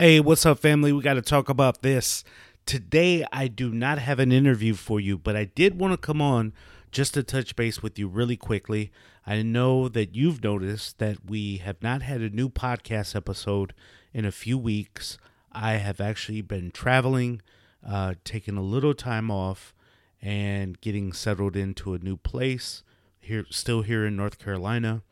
Hey, 0.00 0.18
what's 0.18 0.44
up, 0.44 0.58
family? 0.58 0.92
We 0.92 1.02
got 1.02 1.14
to 1.14 1.22
talk 1.22 1.48
about 1.48 1.82
this. 1.82 2.24
Today, 2.66 3.24
I 3.32 3.46
do 3.46 3.70
not 3.70 4.00
have 4.00 4.18
an 4.18 4.32
interview 4.32 4.74
for 4.74 4.98
you, 4.98 5.16
but 5.16 5.36
I 5.36 5.44
did 5.44 5.78
want 5.78 5.92
to 5.92 5.96
come 5.96 6.20
on 6.20 6.52
just 6.90 7.14
to 7.14 7.22
touch 7.22 7.54
base 7.54 7.80
with 7.80 7.96
you 7.96 8.08
really 8.08 8.36
quickly. 8.36 8.90
I 9.24 9.40
know 9.42 9.88
that 9.88 10.16
you've 10.16 10.42
noticed 10.42 10.98
that 10.98 11.30
we 11.30 11.58
have 11.58 11.80
not 11.80 12.02
had 12.02 12.22
a 12.22 12.28
new 12.28 12.48
podcast 12.48 13.14
episode 13.14 13.72
in 14.12 14.24
a 14.24 14.32
few 14.32 14.58
weeks. 14.58 15.16
I 15.52 15.74
have 15.74 16.00
actually 16.00 16.42
been 16.42 16.72
traveling, 16.72 17.40
uh, 17.86 18.14
taking 18.24 18.56
a 18.56 18.62
little 18.62 18.94
time 18.94 19.30
off, 19.30 19.72
and 20.20 20.80
getting 20.80 21.12
settled 21.12 21.54
into 21.54 21.94
a 21.94 22.00
new 22.00 22.16
place 22.16 22.82
here, 23.20 23.46
still 23.48 23.82
here 23.82 24.04
in 24.04 24.16
North 24.16 24.40
Carolina 24.40 25.04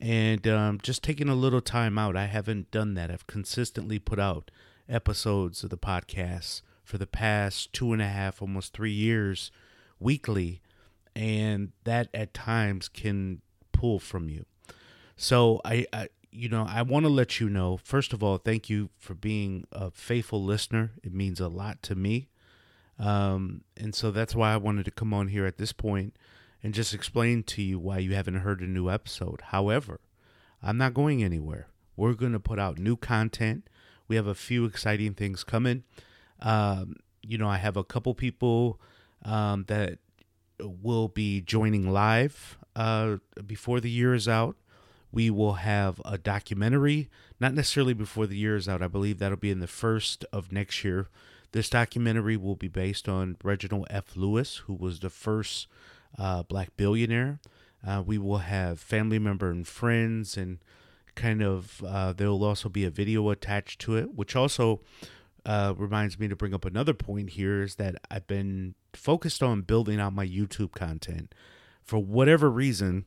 and 0.00 0.46
um, 0.48 0.78
just 0.82 1.02
taking 1.02 1.28
a 1.28 1.34
little 1.34 1.60
time 1.60 1.98
out. 1.98 2.16
I 2.16 2.26
haven't 2.26 2.70
done 2.70 2.94
that. 2.94 3.10
I've 3.10 3.26
consistently 3.26 3.98
put 3.98 4.18
out 4.18 4.50
episodes 4.88 5.62
of 5.62 5.70
the 5.70 5.78
podcast 5.78 6.62
for 6.82 6.98
the 6.98 7.06
past 7.06 7.72
two 7.72 7.92
and 7.92 8.00
a 8.00 8.08
half, 8.08 8.40
almost 8.40 8.72
three 8.72 8.92
years 8.92 9.50
weekly, 9.98 10.62
and 11.14 11.72
that 11.84 12.08
at 12.14 12.32
times 12.32 12.88
can 12.88 13.42
pull 13.72 13.98
from 13.98 14.28
you. 14.28 14.46
So 15.16 15.60
I, 15.64 15.86
I 15.92 16.08
you 16.32 16.48
know, 16.48 16.66
I 16.68 16.82
want 16.82 17.04
to 17.04 17.10
let 17.10 17.40
you 17.40 17.50
know. 17.50 17.76
First 17.76 18.12
of 18.12 18.22
all, 18.22 18.38
thank 18.38 18.70
you 18.70 18.88
for 18.98 19.14
being 19.14 19.66
a 19.70 19.90
faithful 19.90 20.42
listener. 20.42 20.92
It 21.02 21.12
means 21.12 21.40
a 21.40 21.48
lot 21.48 21.82
to 21.84 21.94
me. 21.94 22.28
Um, 22.98 23.62
and 23.76 23.94
so 23.94 24.10
that's 24.10 24.34
why 24.34 24.52
I 24.52 24.56
wanted 24.56 24.84
to 24.84 24.90
come 24.90 25.12
on 25.12 25.28
here 25.28 25.46
at 25.46 25.58
this 25.58 25.72
point 25.72 26.14
and 26.62 26.74
just 26.74 26.94
explain 26.94 27.42
to 27.44 27.62
you 27.62 27.78
why 27.78 27.98
you 27.98 28.14
haven't 28.14 28.40
heard 28.40 28.60
a 28.60 28.66
new 28.66 28.90
episode. 28.90 29.40
However, 29.46 30.00
I'm 30.62 30.76
not 30.76 30.94
going 30.94 31.22
anywhere. 31.22 31.68
We're 31.96 32.14
going 32.14 32.32
to 32.32 32.40
put 32.40 32.58
out 32.58 32.78
new 32.78 32.96
content. 32.96 33.68
We 34.08 34.16
have 34.16 34.26
a 34.26 34.34
few 34.34 34.64
exciting 34.64 35.14
things 35.14 35.44
coming. 35.44 35.84
Um, 36.40 36.96
you 37.22 37.38
know, 37.38 37.48
I 37.48 37.58
have 37.58 37.76
a 37.76 37.84
couple 37.84 38.14
people 38.14 38.80
um, 39.24 39.64
that 39.68 39.98
will 40.58 41.08
be 41.08 41.40
joining 41.40 41.90
live 41.90 42.58
uh, 42.76 43.16
before 43.46 43.80
the 43.80 43.90
year 43.90 44.14
is 44.14 44.28
out. 44.28 44.56
We 45.12 45.28
will 45.28 45.54
have 45.54 46.00
a 46.04 46.18
documentary, 46.18 47.10
not 47.40 47.54
necessarily 47.54 47.94
before 47.94 48.26
the 48.26 48.36
year 48.36 48.56
is 48.56 48.68
out. 48.68 48.82
I 48.82 48.88
believe 48.88 49.18
that'll 49.18 49.36
be 49.36 49.50
in 49.50 49.60
the 49.60 49.66
first 49.66 50.24
of 50.32 50.52
next 50.52 50.84
year. 50.84 51.08
This 51.52 51.68
documentary 51.68 52.36
will 52.36 52.54
be 52.54 52.68
based 52.68 53.08
on 53.08 53.36
Reginald 53.42 53.88
F. 53.90 54.16
Lewis, 54.16 54.58
who 54.66 54.74
was 54.74 55.00
the 55.00 55.10
first 55.10 55.66
uh, 56.20 56.42
black 56.44 56.76
billionaire. 56.76 57.40
Uh, 57.86 58.02
we 58.04 58.18
will 58.18 58.38
have 58.38 58.78
family 58.78 59.18
member 59.18 59.50
and 59.50 59.66
friends, 59.66 60.36
and 60.36 60.58
kind 61.14 61.42
of 61.42 61.82
uh, 61.86 62.12
there 62.12 62.28
will 62.28 62.44
also 62.44 62.68
be 62.68 62.84
a 62.84 62.90
video 62.90 63.30
attached 63.30 63.80
to 63.80 63.96
it, 63.96 64.14
which 64.14 64.36
also 64.36 64.82
uh, 65.46 65.72
reminds 65.76 66.18
me 66.18 66.28
to 66.28 66.36
bring 66.36 66.52
up 66.52 66.66
another 66.66 66.92
point 66.92 67.30
here 67.30 67.62
is 67.62 67.76
that 67.76 67.96
I've 68.10 68.26
been 68.26 68.74
focused 68.92 69.42
on 69.42 69.62
building 69.62 69.98
out 69.98 70.12
my 70.12 70.26
YouTube 70.26 70.72
content. 70.72 71.34
For 71.82 71.98
whatever 71.98 72.50
reason, 72.50 73.06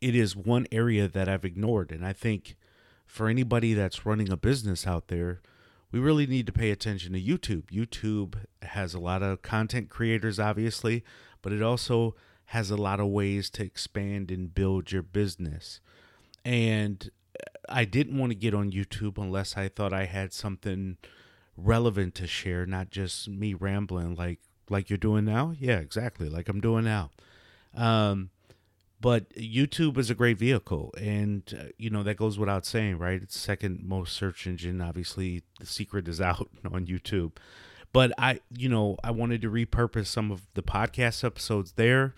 it 0.00 0.14
is 0.14 0.36
one 0.36 0.66
area 0.70 1.08
that 1.08 1.28
I've 1.28 1.44
ignored, 1.44 1.90
and 1.90 2.04
I 2.04 2.12
think 2.12 2.56
for 3.06 3.28
anybody 3.28 3.72
that's 3.72 4.04
running 4.04 4.30
a 4.30 4.36
business 4.36 4.86
out 4.86 5.08
there, 5.08 5.40
we 5.90 5.98
really 5.98 6.26
need 6.26 6.44
to 6.46 6.52
pay 6.52 6.70
attention 6.70 7.14
to 7.14 7.20
YouTube. 7.20 7.70
YouTube 7.70 8.44
has 8.60 8.92
a 8.92 9.00
lot 9.00 9.22
of 9.22 9.40
content 9.40 9.88
creators, 9.88 10.38
obviously, 10.38 11.02
but 11.42 11.52
it 11.52 11.62
also 11.62 12.14
has 12.46 12.70
a 12.70 12.76
lot 12.76 13.00
of 13.00 13.08
ways 13.08 13.50
to 13.50 13.64
expand 13.64 14.30
and 14.30 14.54
build 14.54 14.90
your 14.90 15.02
business. 15.02 15.80
And 16.44 17.10
I 17.68 17.84
didn't 17.84 18.18
want 18.18 18.30
to 18.30 18.36
get 18.36 18.54
on 18.54 18.72
YouTube 18.72 19.18
unless 19.18 19.56
I 19.56 19.68
thought 19.68 19.92
I 19.92 20.06
had 20.06 20.32
something 20.32 20.96
relevant 21.56 22.14
to 22.16 22.26
share, 22.26 22.64
not 22.64 22.90
just 22.90 23.28
me 23.28 23.54
rambling 23.54 24.14
like 24.14 24.38
like 24.70 24.90
you're 24.90 24.96
doing 24.96 25.24
now. 25.24 25.54
Yeah, 25.58 25.78
exactly, 25.78 26.28
like 26.28 26.48
I'm 26.48 26.60
doing 26.60 26.84
now. 26.84 27.10
Um, 27.74 28.30
but 29.00 29.30
YouTube 29.34 29.96
is 29.98 30.10
a 30.10 30.14
great 30.14 30.38
vehicle, 30.38 30.92
and 30.98 31.42
uh, 31.58 31.64
you 31.76 31.90
know 31.90 32.02
that 32.02 32.16
goes 32.16 32.38
without 32.38 32.66
saying, 32.66 32.98
right? 32.98 33.22
It's 33.22 33.38
second 33.38 33.84
most 33.84 34.14
search 34.16 34.46
engine. 34.46 34.80
Obviously, 34.80 35.42
the 35.60 35.66
secret 35.66 36.08
is 36.08 36.20
out 36.20 36.48
on 36.64 36.86
YouTube. 36.86 37.32
But 37.92 38.12
I, 38.18 38.40
you 38.56 38.68
know, 38.68 38.96
I 39.02 39.10
wanted 39.10 39.42
to 39.42 39.50
repurpose 39.50 40.06
some 40.06 40.30
of 40.30 40.42
the 40.54 40.62
podcast 40.62 41.24
episodes 41.24 41.72
there. 41.72 42.14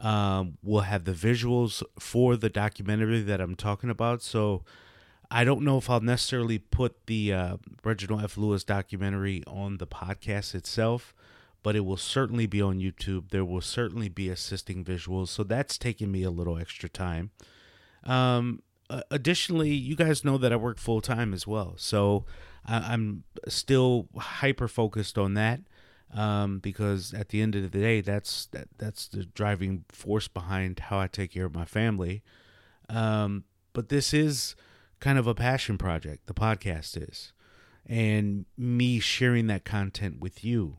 Um, 0.00 0.56
we'll 0.62 0.82
have 0.82 1.04
the 1.04 1.12
visuals 1.12 1.82
for 1.98 2.36
the 2.36 2.48
documentary 2.48 3.20
that 3.20 3.40
I'm 3.40 3.54
talking 3.54 3.90
about. 3.90 4.22
So 4.22 4.64
I 5.30 5.44
don't 5.44 5.62
know 5.62 5.78
if 5.78 5.90
I'll 5.90 6.00
necessarily 6.00 6.58
put 6.58 7.06
the 7.06 7.32
uh, 7.32 7.56
Reginald 7.84 8.24
F. 8.24 8.36
Lewis 8.36 8.64
documentary 8.64 9.44
on 9.46 9.76
the 9.76 9.86
podcast 9.86 10.54
itself, 10.54 11.14
but 11.62 11.76
it 11.76 11.80
will 11.80 11.98
certainly 11.98 12.46
be 12.46 12.62
on 12.62 12.80
YouTube. 12.80 13.30
There 13.30 13.44
will 13.44 13.60
certainly 13.60 14.08
be 14.08 14.30
assisting 14.30 14.84
visuals. 14.84 15.28
So 15.28 15.44
that's 15.44 15.76
taking 15.76 16.10
me 16.10 16.22
a 16.22 16.30
little 16.30 16.58
extra 16.58 16.88
time. 16.88 17.30
Um, 18.04 18.62
additionally, 19.10 19.70
you 19.70 19.96
guys 19.96 20.24
know 20.24 20.38
that 20.38 20.52
I 20.52 20.56
work 20.56 20.78
full 20.78 21.00
time 21.00 21.32
as 21.32 21.46
well. 21.46 21.74
So 21.76 22.24
I, 22.66 22.92
am 22.92 23.24
still 23.48 24.08
hyper 24.16 24.68
focused 24.68 25.18
on 25.18 25.34
that 25.34 25.60
um, 26.12 26.58
because 26.58 27.14
at 27.14 27.28
the 27.28 27.40
end 27.40 27.54
of 27.54 27.62
the 27.62 27.78
day, 27.78 28.00
that's 28.00 28.46
that, 28.46 28.68
that's 28.78 29.08
the 29.08 29.24
driving 29.24 29.84
force 29.88 30.28
behind 30.28 30.80
how 30.80 30.98
I 30.98 31.06
take 31.06 31.32
care 31.32 31.46
of 31.46 31.54
my 31.54 31.64
family. 31.64 32.22
Um, 32.88 33.44
but 33.72 33.88
this 33.88 34.12
is 34.12 34.56
kind 34.98 35.18
of 35.18 35.26
a 35.26 35.34
passion 35.34 35.78
project. 35.78 36.26
The 36.26 36.34
podcast 36.34 37.08
is, 37.08 37.32
and 37.86 38.44
me 38.56 39.00
sharing 39.00 39.46
that 39.46 39.64
content 39.64 40.20
with 40.20 40.44
you. 40.44 40.78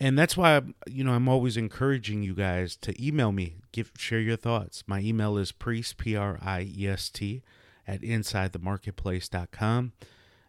And 0.00 0.18
that's 0.18 0.36
why 0.36 0.60
you 0.86 1.04
know 1.04 1.12
I'm 1.12 1.28
always 1.28 1.56
encouraging 1.56 2.22
you 2.22 2.34
guys 2.34 2.76
to 2.76 2.94
email 3.04 3.32
me, 3.32 3.56
give 3.72 3.90
share 3.96 4.20
your 4.20 4.36
thoughts. 4.36 4.84
My 4.86 5.00
email 5.00 5.38
is 5.38 5.52
priest 5.52 5.96
p 5.96 6.14
r 6.14 6.38
i 6.42 6.60
e 6.62 6.86
s 6.86 7.08
t 7.08 7.42
at 7.86 8.02
insidethemarketplace.com. 8.02 9.92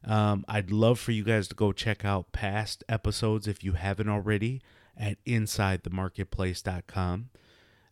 Um, 0.04 0.46
I'd 0.48 0.72
love 0.72 1.00
for 1.00 1.12
you 1.12 1.24
guys 1.24 1.48
to 1.50 1.56
go 1.56 1.72
check 1.72 2.04
out 2.06 2.32
past 2.32 2.84
episodes 2.88 3.48
if 3.48 3.64
you 3.64 3.74
haven't 3.74 4.10
already 4.10 4.62
at 4.98 5.24
insidethemarketplace.com. 5.26 7.30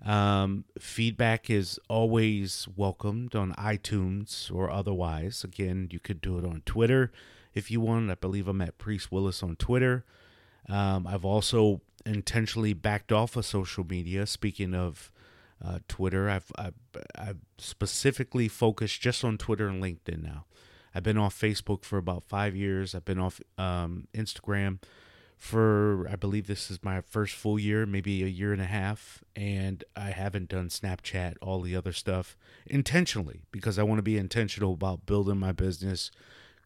Um, 0.03 0.65
feedback 0.77 1.49
is 1.49 1.79
always 1.89 2.67
welcomed 2.75 3.33
on 3.35 3.53
iTunes 3.53 4.53
or 4.53 4.69
otherwise. 4.69 5.43
Again, 5.43 5.87
you 5.91 5.99
could 5.99 6.21
do 6.21 6.37
it 6.37 6.45
on 6.45 6.61
Twitter 6.65 7.11
if 7.53 7.71
you 7.71 7.81
want. 7.81 8.11
I 8.11 8.15
believe 8.15 8.47
I'm 8.47 8.61
at 8.61 8.77
Priest 8.77 9.11
Willis 9.11 9.41
on 9.41 9.55
Twitter. 9.55 10.05
Um, 10.67 11.07
I've 11.07 11.25
also 11.25 11.81
intentionally 12.05 12.73
backed 12.73 13.11
off 13.11 13.35
of 13.35 13.45
social 13.45 13.83
media. 13.83 14.25
Speaking 14.25 14.73
of 14.73 15.11
uh, 15.63 15.79
Twitter, 15.87 16.29
I've, 16.29 16.51
I've, 16.55 16.73
I've 17.15 17.39
specifically 17.57 18.47
focused 18.47 19.01
just 19.01 19.23
on 19.23 19.37
Twitter 19.37 19.67
and 19.67 19.81
LinkedIn 19.81 20.23
now. 20.23 20.45
I've 20.93 21.03
been 21.03 21.17
off 21.17 21.39
Facebook 21.39 21.83
for 21.83 21.97
about 21.97 22.23
five 22.23 22.55
years. 22.55 22.95
I've 22.95 23.05
been 23.05 23.19
off 23.19 23.41
um, 23.57 24.07
Instagram 24.13 24.79
for, 25.37 26.07
I 26.09 26.15
believe 26.15 26.47
this 26.47 26.71
is 26.71 26.79
my 26.83 27.01
first 27.01 27.35
full 27.35 27.59
year, 27.59 27.85
maybe 27.85 28.23
a 28.23 28.27
year 28.27 28.53
and 28.53 28.61
a 28.61 28.65
half. 28.65 29.23
And 29.35 29.83
I 29.95 30.11
haven't 30.11 30.49
done 30.49 30.69
Snapchat, 30.69 31.35
all 31.41 31.61
the 31.61 31.75
other 31.75 31.91
stuff 31.91 32.37
intentionally 32.65 33.41
because 33.51 33.77
I 33.77 33.83
want 33.83 33.99
to 33.99 34.03
be 34.03 34.17
intentional 34.17 34.73
about 34.73 35.05
building 35.05 35.37
my 35.37 35.51
business, 35.51 36.11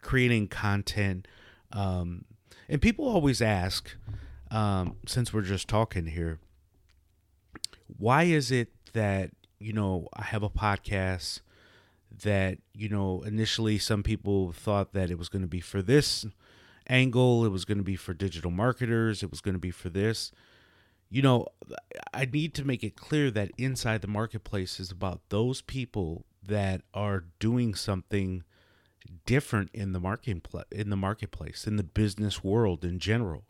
creating 0.01 0.49
content. 0.49 1.27
Um, 1.71 2.25
and 2.69 2.81
people 2.81 3.07
always 3.07 3.41
ask, 3.41 3.95
um, 4.51 4.95
since 5.05 5.33
we're 5.33 5.41
just 5.41 5.67
talking 5.67 6.05
here, 6.07 6.39
why 7.97 8.23
is 8.23 8.51
it 8.51 8.69
that, 8.93 9.31
you 9.59 9.73
know, 9.73 10.07
I 10.13 10.23
have 10.23 10.43
a 10.43 10.49
podcast? 10.49 11.41
that 12.23 12.57
you 12.73 12.89
know 12.89 13.21
initially 13.21 13.77
some 13.77 14.03
people 14.03 14.51
thought 14.51 14.93
that 14.93 15.11
it 15.11 15.17
was 15.17 15.29
going 15.29 15.41
to 15.41 15.47
be 15.47 15.61
for 15.61 15.81
this 15.81 16.25
angle 16.87 17.45
it 17.45 17.49
was 17.49 17.65
going 17.65 17.77
to 17.77 17.83
be 17.83 17.95
for 17.95 18.13
digital 18.13 18.51
marketers 18.51 19.21
it 19.21 19.29
was 19.29 19.41
going 19.41 19.53
to 19.53 19.59
be 19.59 19.71
for 19.71 19.89
this 19.89 20.31
you 21.09 21.21
know 21.21 21.45
i 22.13 22.25
need 22.25 22.53
to 22.53 22.65
make 22.65 22.83
it 22.83 22.95
clear 22.95 23.29
that 23.29 23.51
inside 23.57 24.01
the 24.01 24.07
marketplace 24.07 24.79
is 24.79 24.91
about 24.91 25.21
those 25.29 25.61
people 25.61 26.25
that 26.45 26.81
are 26.93 27.25
doing 27.39 27.75
something 27.75 28.43
different 29.25 29.69
in 29.73 29.93
the 29.93 29.99
market 29.99 30.47
in 30.71 30.89
the 30.89 30.97
marketplace 30.97 31.67
in 31.67 31.75
the 31.75 31.83
business 31.83 32.43
world 32.43 32.83
in 32.83 32.99
general 32.99 33.43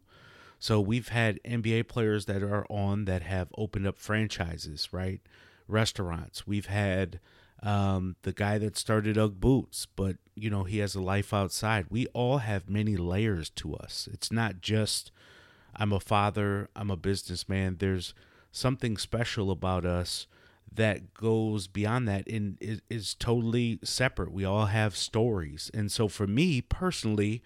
so 0.60 0.80
we've 0.80 1.10
had 1.10 1.40
nba 1.44 1.88
players 1.88 2.26
that 2.26 2.44
are 2.44 2.66
on 2.70 3.06
that 3.06 3.22
have 3.22 3.50
opened 3.58 3.88
up 3.88 3.98
franchises 3.98 4.90
right 4.92 5.22
restaurants 5.68 6.46
we've 6.46 6.68
had 6.68 7.20
um, 7.62 8.16
the 8.22 8.32
guy 8.32 8.58
that 8.58 8.78
started 8.78 9.18
Ugg 9.18 9.40
Boots, 9.40 9.86
but 9.86 10.16
you 10.34 10.50
know, 10.50 10.64
he 10.64 10.78
has 10.78 10.96
a 10.96 11.02
life 11.02 11.34
outside. 11.34 11.88
We 11.90 12.08
all 12.08 12.38
have 12.38 12.70
many 12.70 12.96
layers 12.96 13.50
to 13.52 13.76
us. 13.76 14.08
It's 14.14 14.32
not 14.32 14.62
just 14.62 15.12
I'm 15.76 15.92
a 15.92 16.00
father, 16.00 16.70
I'm 16.76 16.90
a 16.90 16.98
businessman. 16.98 17.78
There's 17.80 18.14
something 18.52 18.98
special 18.98 19.52
about 19.52 19.86
us 19.86 20.28
that 20.74 21.14
goes 21.14 21.68
beyond 21.68 22.08
that 22.08 22.28
and 22.28 22.58
is, 22.62 22.82
is 22.90 23.14
totally 23.14 23.80
separate. 23.84 24.32
We 24.32 24.46
all 24.46 24.68
have 24.68 24.96
stories. 24.96 25.72
And 25.74 25.92
so 25.92 26.08
for 26.08 26.28
me 26.28 26.62
personally, 26.62 27.42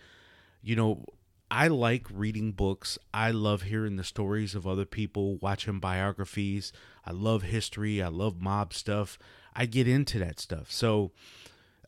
you 0.62 0.76
know, 0.76 1.06
I 1.50 1.68
like 1.68 2.08
reading 2.12 2.52
books. 2.52 2.98
I 3.14 3.32
love 3.32 3.64
hearing 3.64 3.96
the 3.96 4.04
stories 4.04 4.56
of 4.56 4.66
other 4.66 4.86
people, 4.86 5.38
watching 5.38 5.80
biographies. 5.80 6.74
I 7.06 7.12
love 7.12 7.44
history. 7.44 8.02
I 8.02 8.08
love 8.08 8.42
mob 8.42 8.74
stuff. 8.74 9.20
I 9.56 9.68
get 9.68 9.88
into 9.88 10.18
that 10.20 10.40
stuff. 10.40 10.72
So 10.72 11.12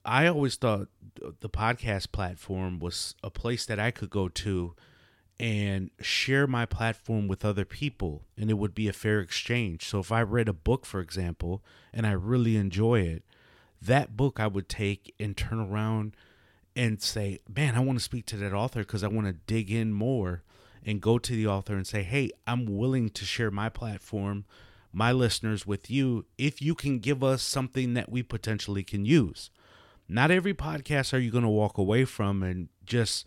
I 0.06 0.28
always 0.28 0.56
thought 0.56 0.90
the 1.40 1.50
podcast 1.50 2.12
platform 2.12 2.80
was 2.80 3.16
a 3.24 3.32
place 3.32 3.66
that 3.66 3.80
I 3.80 3.90
could 3.90 4.12
go 4.12 4.30
to 4.30 4.76
and 5.40 5.92
share 6.00 6.48
my 6.48 6.66
platform 6.66 7.28
with 7.28 7.44
other 7.44 7.66
people 7.66 8.24
and 8.38 8.50
it 8.50 8.54
would 8.54 8.74
be 8.74 8.88
a 8.88 8.94
fair 8.94 9.20
exchange. 9.20 9.86
So 9.86 10.00
if 10.00 10.12
I 10.12 10.22
read 10.22 10.48
a 10.48 10.54
book 10.54 10.86
for 10.86 11.02
example 11.02 11.64
and 11.94 12.08
I 12.08 12.12
really 12.12 12.56
enjoy 12.56 13.02
it, 13.02 13.24
that 13.82 14.16
book 14.16 14.40
I 14.40 14.48
would 14.48 14.70
take 14.70 15.14
and 15.20 15.36
turn 15.36 15.60
around 15.60 16.16
and 16.76 17.02
say, 17.02 17.40
"Man, 17.54 17.76
I 17.76 17.80
want 17.80 18.00
to 18.00 18.04
speak 18.04 18.26
to 18.28 18.38
that 18.38 18.54
author 18.54 18.80
because 18.80 19.04
I 19.04 19.08
want 19.08 19.28
to 19.28 19.34
dig 19.34 19.72
in 19.72 19.94
more." 19.94 20.44
And 20.88 21.02
go 21.02 21.18
to 21.18 21.36
the 21.36 21.48
author 21.48 21.76
and 21.76 21.88
say, 21.88 22.04
"Hey, 22.04 22.30
I'm 22.46 22.66
willing 22.66 23.10
to 23.10 23.26
share 23.26 23.50
my 23.50 23.70
platform, 23.70 24.46
my 24.94 25.12
listeners 25.12 25.66
with 25.66 25.90
you 25.90 26.26
if 26.38 26.62
you 26.62 26.76
can 26.76 27.00
give 27.00 27.24
us 27.24 27.42
something 27.42 27.96
that 27.96 28.12
we 28.12 28.22
potentially 28.22 28.84
can 28.84 29.04
use." 29.04 29.50
Not 30.08 30.30
every 30.30 30.54
podcast 30.54 31.14
are 31.14 31.20
you 31.20 31.32
going 31.32 31.44
to 31.44 31.50
walk 31.50 31.80
away 31.80 32.06
from 32.06 32.44
and 32.44 32.70
just 32.86 33.26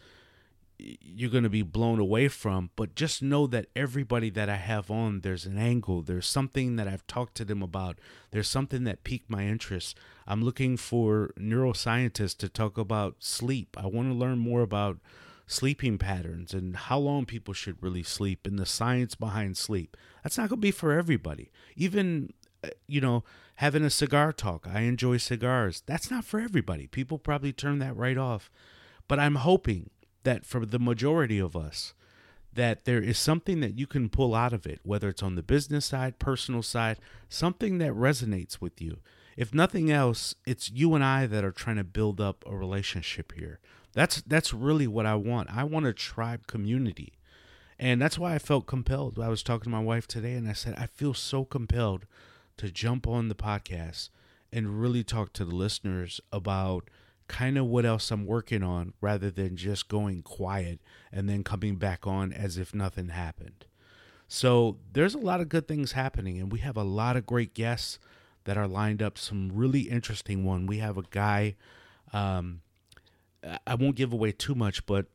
you're 0.78 1.30
going 1.30 1.44
to 1.44 1.50
be 1.50 1.62
blown 1.62 1.98
away 1.98 2.28
from, 2.28 2.70
but 2.76 2.94
just 2.94 3.22
know 3.22 3.46
that 3.48 3.66
everybody 3.74 4.30
that 4.30 4.48
I 4.48 4.56
have 4.56 4.90
on, 4.90 5.20
there's 5.20 5.46
an 5.46 5.58
angle, 5.58 6.02
there's 6.02 6.26
something 6.26 6.76
that 6.76 6.86
I've 6.86 7.06
talked 7.06 7.34
to 7.36 7.44
them 7.44 7.62
about, 7.62 7.98
there's 8.30 8.48
something 8.48 8.84
that 8.84 9.04
piqued 9.04 9.28
my 9.28 9.44
interest. 9.44 9.98
I'm 10.26 10.42
looking 10.42 10.76
for 10.76 11.32
neuroscientists 11.38 12.36
to 12.38 12.48
talk 12.48 12.78
about 12.78 13.16
sleep. 13.18 13.76
I 13.78 13.86
want 13.86 14.10
to 14.10 14.14
learn 14.14 14.38
more 14.38 14.62
about 14.62 14.98
sleeping 15.46 15.98
patterns 15.98 16.52
and 16.52 16.76
how 16.76 16.98
long 16.98 17.24
people 17.24 17.54
should 17.54 17.82
really 17.82 18.02
sleep 18.02 18.46
and 18.46 18.58
the 18.58 18.66
science 18.66 19.14
behind 19.14 19.56
sleep. 19.56 19.96
That's 20.22 20.38
not 20.38 20.50
going 20.50 20.60
to 20.60 20.66
be 20.66 20.70
for 20.70 20.92
everybody. 20.92 21.50
Even, 21.74 22.34
uh, 22.62 22.68
you 22.86 23.00
know, 23.00 23.24
having 23.56 23.82
a 23.82 23.90
cigar 23.90 24.32
talk, 24.32 24.68
I 24.70 24.80
enjoy 24.80 25.16
cigars. 25.16 25.82
That's 25.86 26.10
not 26.10 26.24
for 26.24 26.38
everybody. 26.38 26.86
People 26.86 27.18
probably 27.18 27.52
turn 27.52 27.78
that 27.78 27.96
right 27.96 28.18
off. 28.18 28.50
But 29.08 29.18
I'm 29.18 29.36
hoping 29.36 29.88
that 30.28 30.44
for 30.44 30.66
the 30.66 30.78
majority 30.78 31.38
of 31.38 31.56
us 31.56 31.94
that 32.52 32.84
there 32.84 33.02
is 33.02 33.18
something 33.18 33.60
that 33.60 33.78
you 33.78 33.86
can 33.86 34.10
pull 34.10 34.34
out 34.34 34.52
of 34.52 34.66
it 34.66 34.78
whether 34.82 35.08
it's 35.08 35.22
on 35.22 35.36
the 35.36 35.42
business 35.42 35.86
side 35.86 36.18
personal 36.18 36.62
side 36.62 36.98
something 37.30 37.78
that 37.78 37.92
resonates 37.92 38.60
with 38.60 38.78
you. 38.78 38.98
If 39.38 39.54
nothing 39.54 39.90
else 39.90 40.34
it's 40.44 40.70
you 40.70 40.94
and 40.94 41.02
I 41.02 41.24
that 41.24 41.44
are 41.44 41.50
trying 41.50 41.76
to 41.76 41.84
build 41.84 42.20
up 42.20 42.44
a 42.46 42.54
relationship 42.54 43.32
here. 43.32 43.58
That's 43.94 44.20
that's 44.20 44.52
really 44.52 44.86
what 44.86 45.06
I 45.06 45.14
want. 45.14 45.48
I 45.50 45.64
want 45.64 45.86
a 45.86 45.94
tribe 45.94 46.46
community. 46.46 47.14
And 47.78 48.02
that's 48.02 48.18
why 48.18 48.34
I 48.34 48.38
felt 48.38 48.66
compelled. 48.66 49.18
I 49.18 49.28
was 49.28 49.42
talking 49.42 49.64
to 49.64 49.78
my 49.78 49.82
wife 49.82 50.06
today 50.06 50.34
and 50.34 50.46
I 50.46 50.52
said 50.52 50.74
I 50.76 50.88
feel 50.88 51.14
so 51.14 51.46
compelled 51.46 52.04
to 52.58 52.70
jump 52.70 53.08
on 53.08 53.28
the 53.28 53.34
podcast 53.34 54.10
and 54.52 54.78
really 54.78 55.04
talk 55.04 55.32
to 55.34 55.46
the 55.46 55.54
listeners 55.54 56.20
about 56.30 56.90
kind 57.28 57.58
of 57.58 57.66
what 57.66 57.84
else 57.84 58.10
I'm 58.10 58.26
working 58.26 58.62
on 58.62 58.94
rather 59.00 59.30
than 59.30 59.56
just 59.56 59.88
going 59.88 60.22
quiet 60.22 60.80
and 61.12 61.28
then 61.28 61.44
coming 61.44 61.76
back 61.76 62.06
on 62.06 62.32
as 62.32 62.58
if 62.58 62.74
nothing 62.74 63.10
happened. 63.10 63.66
So 64.26 64.78
there's 64.92 65.14
a 65.14 65.18
lot 65.18 65.40
of 65.40 65.48
good 65.48 65.68
things 65.68 65.92
happening, 65.92 66.38
and 66.38 66.52
we 66.52 66.58
have 66.60 66.76
a 66.76 66.82
lot 66.82 67.16
of 67.16 67.26
great 67.26 67.54
guests 67.54 67.98
that 68.44 68.58
are 68.58 68.66
lined 68.66 69.02
up. 69.02 69.16
Some 69.16 69.50
really 69.54 69.82
interesting 69.82 70.44
one. 70.44 70.66
We 70.66 70.78
have 70.78 70.98
a 70.98 71.02
guy. 71.10 71.56
Um, 72.12 72.60
I 73.66 73.74
won't 73.74 73.96
give 73.96 74.12
away 74.12 74.32
too 74.32 74.54
much, 74.54 74.84
but 74.84 75.06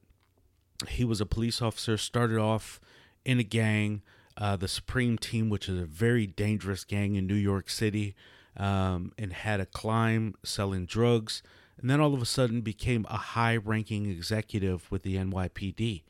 he 0.88 1.04
was 1.04 1.22
a 1.22 1.26
police 1.26 1.62
officer. 1.62 1.98
Started 1.98 2.40
off 2.40 2.80
in 3.24 3.40
a 3.40 3.44
gang, 3.44 4.02
uh, 4.38 4.56
the 4.56 4.68
Supreme 4.68 5.18
Team, 5.18 5.50
which 5.50 5.70
is 5.70 5.80
a 5.80 5.86
very 5.86 6.26
dangerous 6.26 6.84
gang 6.84 7.16
in 7.16 7.28
New 7.28 7.36
York 7.36 7.70
City, 7.70 8.16
um, 8.58 9.12
and 9.18 9.34
had 9.34 9.60
a 9.60 9.66
climb 9.66 10.36
selling 10.44 10.86
drugs 10.86 11.44
and 11.80 11.90
then 11.90 12.00
all 12.00 12.14
of 12.14 12.22
a 12.22 12.26
sudden 12.26 12.62
became 12.62 13.06
a 13.10 13.18
high 13.18 13.58
ranking 13.58 14.10
executive 14.10 14.90
with 14.92 15.04
the 15.04 15.16
NYPD. 15.16 16.04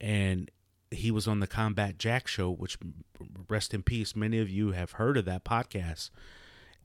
And 0.00 0.50
he 0.90 1.10
was 1.10 1.26
on 1.26 1.40
the 1.40 1.46
Combat 1.46 1.98
Jack 1.98 2.26
show, 2.26 2.50
which 2.50 2.78
rest 3.48 3.74
in 3.74 3.82
peace. 3.82 4.14
Many 4.14 4.38
of 4.38 4.48
you 4.48 4.72
have 4.72 4.92
heard 4.92 5.16
of 5.16 5.24
that 5.24 5.44
podcast. 5.44 6.10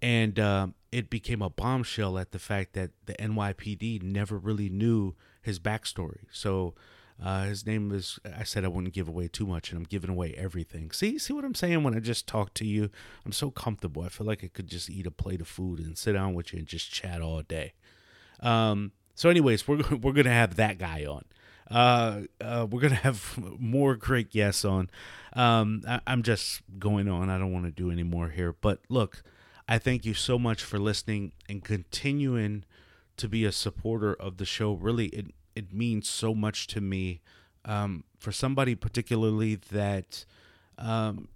And 0.02 0.40
uh, 0.40 0.68
it 0.92 1.10
became 1.10 1.42
a 1.42 1.50
bombshell 1.50 2.18
at 2.18 2.32
the 2.32 2.40
fact 2.40 2.74
that 2.74 2.92
the 3.06 3.14
NYPD 3.14 4.04
never 4.04 4.38
really 4.38 4.70
knew 4.70 5.16
his 5.42 5.60
backstory. 5.60 6.26
So 6.32 6.74
uh, 7.22 7.46
his 7.46 7.66
name 7.66 7.92
is. 7.92 8.20
I 8.38 8.44
said 8.44 8.66
I 8.66 8.70
wouldn't 8.70 8.94
give 8.94 9.08
away 9.08 9.28
too 9.28 9.46
much, 9.46 9.70
and 9.72 9.78
I'm 9.78 9.86
giving 9.86 10.10
away 10.10 10.34
everything. 10.36 10.92
See, 10.92 11.18
see 11.20 11.32
what 11.32 11.46
I'm 11.46 11.56
saying 11.56 11.84
when 11.84 11.96
I 11.96 12.00
just 12.00 12.28
talk 12.28 12.54
to 12.56 12.66
you. 12.66 12.90
I'm 13.26 13.32
so 13.32 13.52
comfortable. 13.52 14.02
I 14.04 14.10
feel 14.10 14.28
like 14.28 14.44
I 14.44 14.48
could 14.48 14.68
just 14.68 14.90
eat 14.90 15.08
a 15.08 15.12
plate 15.12 15.40
of 15.40 15.48
food 15.48 15.80
and 15.80 15.98
sit 15.98 16.14
down 16.14 16.34
with 16.34 16.52
you 16.52 16.60
and 16.60 16.68
just 16.68 16.92
chat 16.92 17.22
all 17.22 17.42
day. 17.42 17.74
Um, 18.44 18.92
so, 19.16 19.30
anyways, 19.30 19.68
we're 19.68 19.82
we're 20.02 20.14
gonna 20.14 20.30
have 20.30 20.58
that 20.58 20.78
guy 20.78 21.06
on. 21.06 21.24
Uh, 21.72 22.22
uh, 22.42 22.68
we're 22.70 22.82
gonna 22.82 22.96
have 22.96 23.38
more 23.60 23.96
great 23.96 24.30
guests 24.30 24.64
on. 24.64 24.92
Um, 25.34 25.82
I, 25.88 26.02
I'm 26.06 26.22
just 26.22 26.62
going 26.78 27.08
on. 27.08 27.30
I 27.30 27.40
don't 27.40 27.52
want 27.52 27.66
to 27.66 27.72
do 27.72 27.90
any 27.90 28.04
more 28.04 28.30
here. 28.30 28.54
But 28.54 28.82
look, 28.90 29.24
I 29.68 29.80
thank 29.80 30.06
you 30.06 30.14
so 30.14 30.38
much 30.38 30.64
for 30.64 30.78
listening 30.78 31.32
and 31.50 31.64
continuing 31.64 32.66
to 33.18 33.30
be 33.30 33.46
a 33.46 33.52
supporter 33.52 34.14
of 34.14 34.38
the 34.38 34.46
show. 34.46 34.74
Really, 34.74 35.08
it 35.08 35.28
it 35.56 35.74
means 35.74 36.10
so 36.10 36.36
much 36.36 36.68
to 36.68 36.82
me. 36.82 37.22
Um, 37.66 38.04
for 38.20 38.34
somebody 38.34 38.76
particularly 38.76 39.56
that, 39.56 40.26
um, 40.78 41.30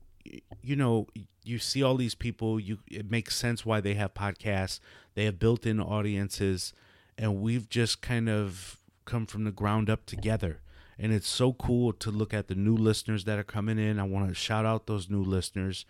you 0.62 0.75
know, 0.75 1.07
you 1.45 1.57
see 1.57 1.81
all 1.81 1.95
these 1.95 2.15
people. 2.15 2.59
You 2.59 2.80
it 2.92 3.09
makes 3.09 3.36
sense 3.36 3.65
why 3.65 3.80
they 3.80 3.94
have 3.94 4.13
podcasts. 4.13 4.81
They 5.15 5.24
have 5.24 5.39
built-in 5.39 5.80
audiences 5.80 6.74
and 7.17 7.41
we've 7.41 7.69
just 7.69 8.01
kind 8.01 8.29
of 8.29 8.77
come 9.05 9.25
from 9.25 9.43
the 9.43 9.51
ground 9.51 9.89
up 9.89 10.05
together. 10.05 10.61
And 10.99 11.13
it's 11.13 11.27
so 11.27 11.53
cool 11.53 11.93
to 11.93 12.11
look 12.11 12.33
at 12.33 12.47
the 12.47 12.55
new 12.55 12.75
listeners 12.75 13.25
that 13.25 13.37
are 13.37 13.43
coming 13.43 13.77
in. 13.77 13.99
I 13.99 14.03
want 14.03 14.27
to 14.29 14.33
shout 14.33 14.65
out 14.65 14.87
those 14.87 15.09
new 15.09 15.23
listeners. 15.23 15.85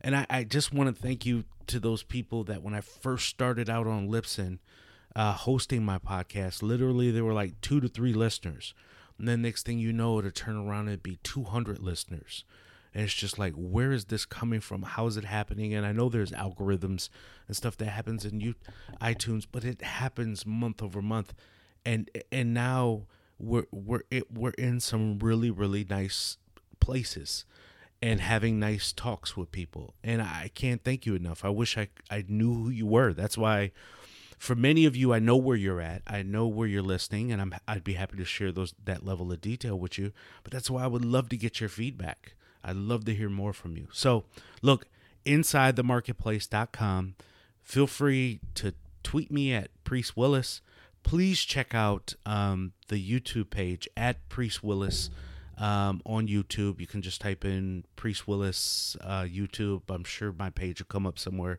And 0.00 0.14
I, 0.14 0.26
I 0.28 0.44
just 0.44 0.72
want 0.72 0.94
to 0.94 1.02
thank 1.02 1.24
you 1.24 1.44
to 1.66 1.80
those 1.80 2.02
people 2.02 2.44
that 2.44 2.62
when 2.62 2.74
I 2.74 2.80
first 2.80 3.28
started 3.28 3.70
out 3.70 3.86
on 3.86 4.08
Libsyn 4.08 4.58
uh, 5.16 5.32
hosting 5.32 5.84
my 5.84 5.98
podcast, 5.98 6.62
literally 6.62 7.10
there 7.10 7.24
were 7.24 7.32
like 7.32 7.60
two 7.60 7.80
to 7.80 7.88
three 7.88 8.12
listeners. 8.12 8.74
And 9.18 9.28
then 9.28 9.42
next 9.42 9.66
thing 9.66 9.78
you 9.78 9.92
know, 9.92 10.20
to 10.20 10.30
turn 10.30 10.56
around 10.56 10.88
and 10.88 11.02
be 11.02 11.18
200 11.22 11.78
listeners 11.78 12.44
and 12.94 13.04
it's 13.04 13.14
just 13.14 13.38
like 13.38 13.54
where 13.54 13.92
is 13.92 14.06
this 14.06 14.24
coming 14.24 14.60
from? 14.60 14.82
How 14.82 15.06
is 15.06 15.16
it 15.16 15.24
happening? 15.24 15.74
And 15.74 15.86
i 15.86 15.92
know 15.92 16.08
there's 16.08 16.32
algorithms 16.32 17.08
and 17.46 17.56
stuff 17.56 17.76
that 17.78 17.86
happens 17.86 18.24
in 18.24 18.40
you 18.40 18.54
itunes 19.00 19.46
but 19.50 19.64
it 19.64 19.82
happens 19.82 20.46
month 20.46 20.82
over 20.82 21.00
month. 21.02 21.34
And 21.84 22.10
and 22.30 22.52
now 22.52 23.06
we're 23.38 23.66
we're 23.70 24.02
it, 24.10 24.32
we're 24.32 24.50
in 24.50 24.80
some 24.80 25.18
really 25.18 25.50
really 25.50 25.86
nice 25.88 26.36
places 26.80 27.44
and 28.02 28.20
having 28.20 28.58
nice 28.58 28.92
talks 28.92 29.36
with 29.36 29.52
people. 29.52 29.94
And 30.02 30.20
i 30.20 30.50
can't 30.54 30.82
thank 30.82 31.06
you 31.06 31.14
enough. 31.14 31.44
I 31.44 31.50
wish 31.50 31.78
i 31.78 31.88
i 32.10 32.24
knew 32.28 32.52
who 32.54 32.70
you 32.70 32.86
were. 32.86 33.12
That's 33.12 33.38
why 33.38 33.72
for 34.38 34.54
many 34.54 34.86
of 34.86 34.96
you 34.96 35.12
i 35.12 35.18
know 35.20 35.36
where 35.36 35.56
you're 35.56 35.80
at. 35.80 36.02
I 36.06 36.22
know 36.22 36.48
where 36.48 36.66
you're 36.66 36.82
listening 36.82 37.30
and 37.30 37.40
i'm 37.40 37.54
i'd 37.68 37.84
be 37.84 37.94
happy 37.94 38.16
to 38.16 38.24
share 38.24 38.50
those 38.50 38.74
that 38.84 39.06
level 39.06 39.30
of 39.30 39.40
detail 39.40 39.78
with 39.78 39.96
you. 39.96 40.12
But 40.42 40.52
that's 40.52 40.70
why 40.70 40.82
i 40.82 40.88
would 40.88 41.04
love 41.04 41.28
to 41.28 41.36
get 41.36 41.60
your 41.60 41.68
feedback 41.68 42.34
I'd 42.62 42.76
love 42.76 43.04
to 43.06 43.14
hear 43.14 43.28
more 43.28 43.52
from 43.52 43.76
you. 43.76 43.88
So, 43.92 44.24
look, 44.62 44.86
insidethemarketplace.com. 45.26 47.14
Feel 47.62 47.86
free 47.86 48.40
to 48.54 48.74
tweet 49.02 49.30
me 49.30 49.52
at 49.52 49.70
Priest 49.84 50.16
Willis. 50.16 50.60
Please 51.02 51.40
check 51.40 51.74
out 51.74 52.14
um, 52.26 52.72
the 52.88 52.96
YouTube 52.96 53.50
page 53.50 53.88
at 53.96 54.28
Priest 54.28 54.62
Willis 54.62 55.10
um, 55.56 56.02
on 56.04 56.26
YouTube. 56.26 56.80
You 56.80 56.86
can 56.86 57.02
just 57.02 57.20
type 57.20 57.44
in 57.44 57.84
Priest 57.96 58.26
Willis 58.26 58.96
uh, 59.00 59.22
YouTube. 59.22 59.82
I'm 59.88 60.04
sure 60.04 60.32
my 60.32 60.50
page 60.50 60.80
will 60.80 60.86
come 60.86 61.06
up 61.06 61.18
somewhere. 61.18 61.58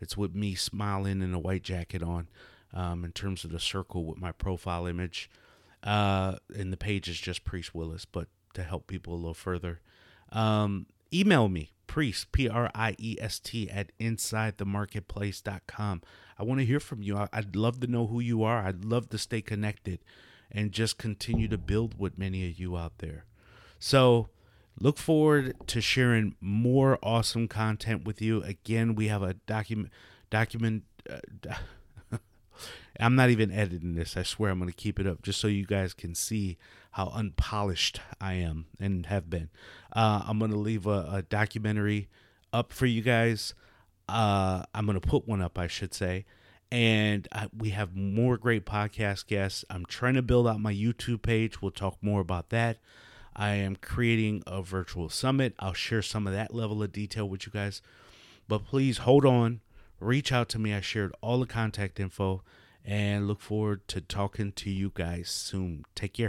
It's 0.00 0.16
with 0.16 0.34
me 0.34 0.54
smiling 0.54 1.22
and 1.22 1.34
a 1.34 1.38
white 1.38 1.62
jacket 1.62 2.02
on 2.02 2.28
um, 2.74 3.04
in 3.04 3.12
terms 3.12 3.44
of 3.44 3.52
the 3.52 3.60
circle 3.60 4.04
with 4.04 4.18
my 4.18 4.32
profile 4.32 4.86
image. 4.86 5.30
Uh, 5.82 6.36
and 6.56 6.72
the 6.72 6.76
page 6.76 7.08
is 7.08 7.20
just 7.20 7.44
Priest 7.44 7.74
Willis, 7.74 8.04
but 8.04 8.28
to 8.54 8.62
help 8.62 8.86
people 8.86 9.14
a 9.14 9.16
little 9.16 9.34
further. 9.34 9.80
Um, 10.32 10.86
email 11.12 11.48
me, 11.48 11.72
priest, 11.86 12.32
P 12.32 12.48
R 12.48 12.70
I 12.74 12.96
E 12.98 13.16
S 13.20 13.38
T, 13.38 13.70
at 13.70 13.96
insidethemarketplace.com. 13.98 16.02
I 16.38 16.42
want 16.42 16.60
to 16.60 16.66
hear 16.66 16.80
from 16.80 17.02
you. 17.02 17.26
I'd 17.32 17.54
love 17.54 17.80
to 17.80 17.86
know 17.86 18.06
who 18.06 18.20
you 18.20 18.42
are. 18.42 18.64
I'd 18.64 18.82
love 18.84 19.10
to 19.10 19.18
stay 19.18 19.42
connected 19.42 20.00
and 20.50 20.72
just 20.72 20.98
continue 20.98 21.48
to 21.48 21.58
build 21.58 21.98
with 21.98 22.18
many 22.18 22.48
of 22.48 22.58
you 22.58 22.76
out 22.76 22.98
there. 22.98 23.24
So, 23.78 24.28
look 24.80 24.98
forward 24.98 25.54
to 25.68 25.80
sharing 25.80 26.34
more 26.40 26.98
awesome 27.02 27.48
content 27.48 28.04
with 28.04 28.22
you. 28.22 28.42
Again, 28.42 28.94
we 28.94 29.08
have 29.08 29.22
a 29.22 29.34
document 29.34 29.90
document. 30.30 30.84
Uh, 31.08 31.54
I'm 33.00 33.14
not 33.14 33.30
even 33.30 33.50
editing 33.50 33.94
this. 33.94 34.16
I 34.16 34.22
swear 34.22 34.50
I'm 34.50 34.58
going 34.58 34.70
to 34.70 34.76
keep 34.76 35.00
it 35.00 35.06
up 35.06 35.22
just 35.22 35.40
so 35.40 35.48
you 35.48 35.66
guys 35.66 35.94
can 35.94 36.14
see 36.14 36.58
how 36.92 37.10
unpolished 37.14 38.00
I 38.20 38.34
am 38.34 38.66
and 38.78 39.06
have 39.06 39.30
been. 39.30 39.48
Uh, 39.92 40.22
I'm 40.26 40.38
going 40.38 40.50
to 40.50 40.58
leave 40.58 40.86
a, 40.86 41.08
a, 41.10 41.22
documentary 41.22 42.08
up 42.52 42.72
for 42.72 42.86
you 42.86 43.00
guys. 43.00 43.54
Uh, 44.08 44.64
I'm 44.74 44.84
going 44.84 45.00
to 45.00 45.06
put 45.06 45.26
one 45.26 45.40
up, 45.40 45.58
I 45.58 45.68
should 45.68 45.94
say. 45.94 46.26
And 46.70 47.28
I, 47.32 47.48
we 47.56 47.70
have 47.70 47.96
more 47.96 48.36
great 48.36 48.66
podcast 48.66 49.26
guests. 49.26 49.64
I'm 49.70 49.86
trying 49.86 50.14
to 50.14 50.22
build 50.22 50.46
out 50.46 50.60
my 50.60 50.72
YouTube 50.72 51.22
page. 51.22 51.60
We'll 51.60 51.70
talk 51.70 51.96
more 52.02 52.20
about 52.20 52.50
that. 52.50 52.78
I 53.34 53.54
am 53.54 53.76
creating 53.76 54.42
a 54.46 54.62
virtual 54.62 55.08
summit. 55.08 55.54
I'll 55.58 55.72
share 55.72 56.02
some 56.02 56.26
of 56.26 56.32
that 56.34 56.54
level 56.54 56.82
of 56.82 56.92
detail 56.92 57.28
with 57.28 57.46
you 57.46 57.52
guys. 57.52 57.80
But 58.48 58.66
please 58.66 58.98
hold 58.98 59.24
on, 59.24 59.60
reach 60.02 60.32
out 60.32 60.48
to 60.50 60.58
me. 60.58 60.74
I 60.74 60.80
shared 60.80 61.14
all 61.20 61.40
the 61.40 61.46
contact 61.46 62.00
info 62.00 62.42
and 62.84 63.26
look 63.26 63.40
forward 63.40 63.86
to 63.88 64.00
talking 64.00 64.52
to 64.52 64.70
you 64.70 64.90
guys 64.94 65.30
soon. 65.30 65.84
Take 65.94 66.14
care. 66.14 66.20